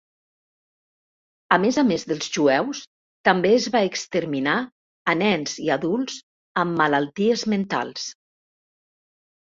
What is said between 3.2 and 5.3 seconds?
també es va exterminar a